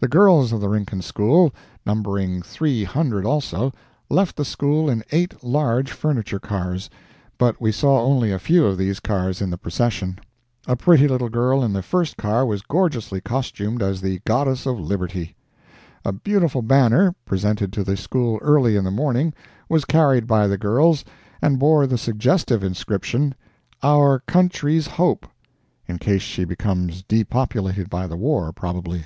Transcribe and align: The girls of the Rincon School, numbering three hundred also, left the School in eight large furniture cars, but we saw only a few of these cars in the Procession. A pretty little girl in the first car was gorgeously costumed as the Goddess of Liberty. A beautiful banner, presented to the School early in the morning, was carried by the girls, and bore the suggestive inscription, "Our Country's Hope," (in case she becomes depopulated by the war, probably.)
The 0.00 0.08
girls 0.08 0.50
of 0.52 0.60
the 0.60 0.68
Rincon 0.68 1.00
School, 1.00 1.52
numbering 1.86 2.42
three 2.42 2.82
hundred 2.82 3.24
also, 3.24 3.72
left 4.10 4.34
the 4.34 4.44
School 4.44 4.90
in 4.90 5.04
eight 5.12 5.44
large 5.44 5.92
furniture 5.92 6.40
cars, 6.40 6.90
but 7.38 7.60
we 7.60 7.70
saw 7.70 8.00
only 8.04 8.32
a 8.32 8.40
few 8.40 8.66
of 8.66 8.76
these 8.76 8.98
cars 8.98 9.40
in 9.40 9.48
the 9.50 9.56
Procession. 9.56 10.18
A 10.66 10.74
pretty 10.74 11.06
little 11.06 11.28
girl 11.28 11.62
in 11.62 11.72
the 11.72 11.84
first 11.84 12.16
car 12.16 12.44
was 12.44 12.62
gorgeously 12.62 13.20
costumed 13.20 13.80
as 13.80 14.00
the 14.00 14.18
Goddess 14.24 14.66
of 14.66 14.80
Liberty. 14.80 15.36
A 16.04 16.10
beautiful 16.10 16.62
banner, 16.62 17.14
presented 17.24 17.72
to 17.74 17.84
the 17.84 17.96
School 17.96 18.40
early 18.42 18.74
in 18.74 18.82
the 18.82 18.90
morning, 18.90 19.32
was 19.68 19.84
carried 19.84 20.26
by 20.26 20.48
the 20.48 20.58
girls, 20.58 21.04
and 21.40 21.60
bore 21.60 21.86
the 21.86 21.96
suggestive 21.96 22.64
inscription, 22.64 23.36
"Our 23.84 24.18
Country's 24.18 24.88
Hope," 24.88 25.28
(in 25.86 25.98
case 25.98 26.22
she 26.22 26.44
becomes 26.44 27.04
depopulated 27.04 27.88
by 27.88 28.08
the 28.08 28.16
war, 28.16 28.52
probably.) 28.52 29.04